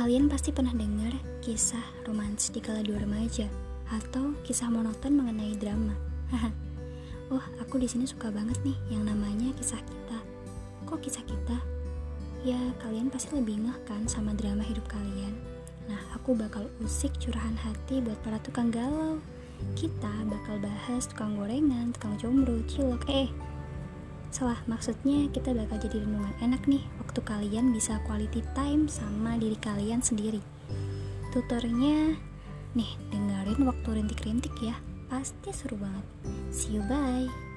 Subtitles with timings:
[0.00, 1.12] Kalian pasti pernah dengar
[1.44, 3.44] kisah romantis di kala dua remaja
[3.92, 5.92] atau kisah monoton mengenai drama.
[7.36, 10.18] oh, aku di sini suka banget nih yang namanya kisah kita.
[10.88, 11.60] Kok kisah kita?
[12.48, 15.36] Ya, kalian pasti lebih ngeh kan sama drama hidup kalian.
[15.84, 19.20] Nah, aku bakal usik curahan hati buat para tukang galau.
[19.76, 23.28] Kita bakal bahas tukang gorengan, tukang jombro, cilok, eh
[24.40, 29.52] Salah, maksudnya kita bakal jadi renungan enak nih waktu kalian bisa quality time sama diri
[29.60, 30.40] kalian sendiri.
[31.28, 32.16] Tutornya,
[32.72, 34.80] nih dengerin waktu rintik-rintik ya,
[35.12, 36.08] pasti seru banget.
[36.48, 37.49] See you, bye.